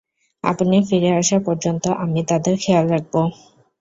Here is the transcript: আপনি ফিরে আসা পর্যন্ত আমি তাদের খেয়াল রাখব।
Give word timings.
আপনি 0.43 0.77
ফিরে 0.87 1.09
আসা 1.17 1.37
পর্যন্ত 1.47 1.83
আমি 2.03 2.19
তাদের 2.29 2.55
খেয়াল 2.63 2.85
রাখব। 2.89 3.13